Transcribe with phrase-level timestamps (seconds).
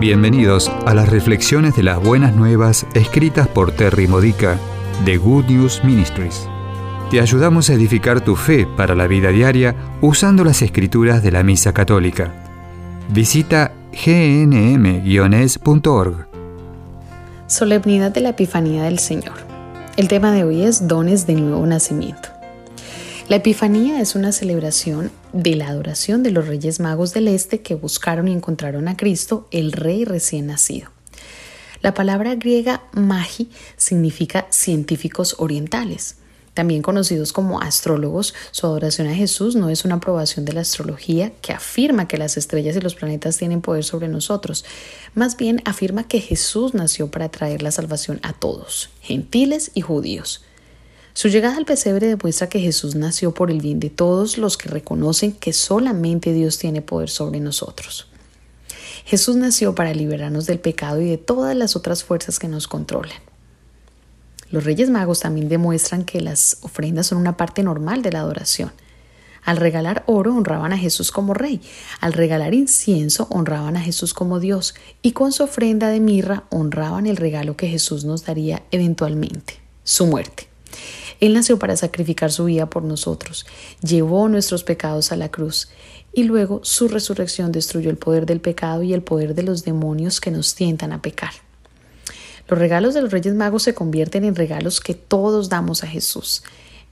[0.00, 4.56] Bienvenidos a las reflexiones de las buenas nuevas escritas por Terry Modica
[5.04, 6.48] de Good News Ministries.
[7.10, 11.42] Te ayudamos a edificar tu fe para la vida diaria usando las escrituras de la
[11.42, 12.32] Misa Católica.
[13.08, 15.08] Visita gnm-es.org.
[17.48, 19.34] Solemnidad de la Epifanía del Señor.
[19.96, 22.28] El tema de hoy es dones de nuevo nacimiento.
[23.28, 27.76] La Epifanía es una celebración de la adoración de los Reyes Magos del Este que
[27.76, 30.90] buscaron y encontraron a Cristo, el Rey recién nacido.
[31.80, 36.16] La palabra griega magi significa científicos orientales.
[36.54, 41.30] También conocidos como astrólogos, su adoración a Jesús no es una aprobación de la astrología
[41.40, 44.64] que afirma que las estrellas y los planetas tienen poder sobre nosotros,
[45.14, 50.42] más bien afirma que Jesús nació para traer la salvación a todos, gentiles y judíos.
[51.18, 54.68] Su llegada al pesebre demuestra que Jesús nació por el bien de todos los que
[54.68, 58.06] reconocen que solamente Dios tiene poder sobre nosotros.
[59.04, 63.18] Jesús nació para liberarnos del pecado y de todas las otras fuerzas que nos controlan.
[64.52, 68.70] Los Reyes Magos también demuestran que las ofrendas son una parte normal de la adoración.
[69.44, 71.60] Al regalar oro honraban a Jesús como rey,
[71.98, 77.08] al regalar incienso honraban a Jesús como Dios y con su ofrenda de mirra honraban
[77.08, 80.47] el regalo que Jesús nos daría eventualmente, su muerte.
[81.20, 83.46] Él nació para sacrificar su vida por nosotros,
[83.82, 85.68] llevó nuestros pecados a la cruz
[86.12, 90.20] y luego su resurrección destruyó el poder del pecado y el poder de los demonios
[90.20, 91.32] que nos tientan a pecar.
[92.48, 96.42] Los regalos de los Reyes Magos se convierten en regalos que todos damos a Jesús.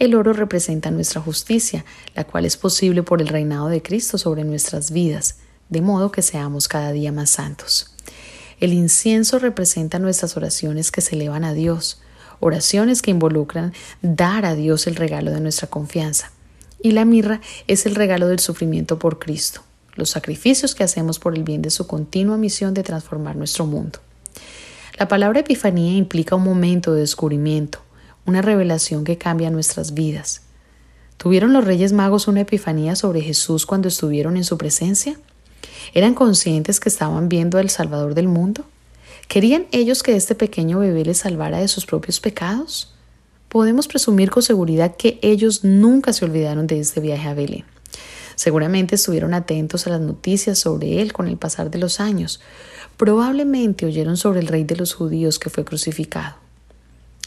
[0.00, 1.84] El oro representa nuestra justicia,
[2.16, 5.36] la cual es posible por el reinado de Cristo sobre nuestras vidas,
[5.68, 7.94] de modo que seamos cada día más santos.
[8.58, 12.00] El incienso representa nuestras oraciones que se elevan a Dios,
[12.40, 16.30] oraciones que involucran dar a Dios el regalo de nuestra confianza.
[16.80, 19.62] Y la mirra es el regalo del sufrimiento por Cristo,
[19.94, 24.00] los sacrificios que hacemos por el bien de su continua misión de transformar nuestro mundo.
[24.98, 27.80] La palabra epifanía implica un momento de descubrimiento,
[28.26, 30.42] una revelación que cambia nuestras vidas.
[31.16, 35.18] ¿Tuvieron los Reyes Magos una epifanía sobre Jesús cuando estuvieron en su presencia?
[35.94, 38.66] ¿Eran conscientes que estaban viendo al Salvador del mundo?
[39.28, 42.94] ¿Querían ellos que este pequeño bebé les salvara de sus propios pecados?
[43.48, 47.64] Podemos presumir con seguridad que ellos nunca se olvidaron de este viaje a Belén.
[48.36, 52.40] Seguramente estuvieron atentos a las noticias sobre él con el pasar de los años.
[52.96, 56.36] Probablemente oyeron sobre el rey de los judíos que fue crucificado.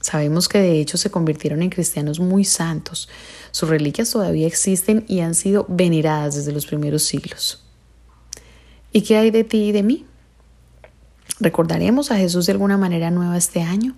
[0.00, 3.08] Sabemos que de hecho se convirtieron en cristianos muy santos.
[3.50, 7.62] Sus reliquias todavía existen y han sido veneradas desde los primeros siglos.
[8.92, 10.06] ¿Y qué hay de ti y de mí?
[11.40, 13.96] ¿Recordaremos a Jesús de alguna manera nueva este año?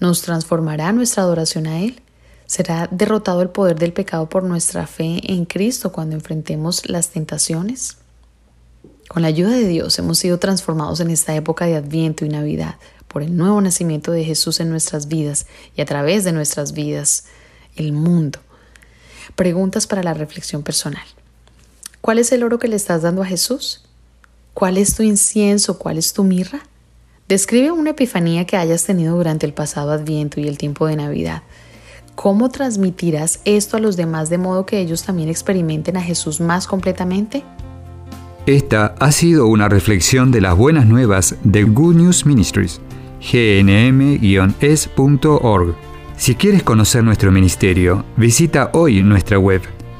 [0.00, 2.02] ¿Nos transformará nuestra adoración a Él?
[2.46, 7.98] ¿Será derrotado el poder del pecado por nuestra fe en Cristo cuando enfrentemos las tentaciones?
[9.08, 12.74] Con la ayuda de Dios hemos sido transformados en esta época de Adviento y Navidad
[13.06, 15.46] por el nuevo nacimiento de Jesús en nuestras vidas
[15.76, 17.26] y a través de nuestras vidas,
[17.76, 18.40] el mundo.
[19.36, 21.04] Preguntas para la reflexión personal.
[22.00, 23.83] ¿Cuál es el oro que le estás dando a Jesús?
[24.54, 25.78] ¿Cuál es tu incienso?
[25.78, 26.60] ¿Cuál es tu mirra?
[27.28, 31.42] Describe una epifanía que hayas tenido durante el pasado Adviento y el tiempo de Navidad.
[32.14, 36.68] ¿Cómo transmitirás esto a los demás de modo que ellos también experimenten a Jesús más
[36.68, 37.42] completamente?
[38.46, 42.80] Esta ha sido una reflexión de las buenas nuevas de Good News Ministries,
[43.20, 44.54] gnm-es.org.
[46.16, 49.62] Si quieres conocer nuestro ministerio, visita hoy nuestra web